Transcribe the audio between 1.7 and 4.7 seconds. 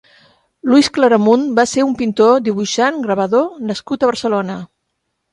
ser un pintor, dibuixant, gravador nascut a Barcelona.